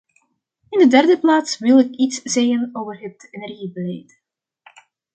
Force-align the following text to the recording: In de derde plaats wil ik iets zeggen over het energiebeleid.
In 0.69 0.79
de 0.79 0.87
derde 0.87 1.19
plaats 1.19 1.57
wil 1.57 1.79
ik 1.79 1.95
iets 1.95 2.21
zeggen 2.21 2.69
over 2.73 2.99
het 3.01 3.27
energiebeleid. 3.31 4.21